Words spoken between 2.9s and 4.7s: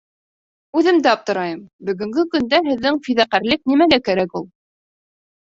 фиҙаҡәрлек нимәгә кәрәк ул?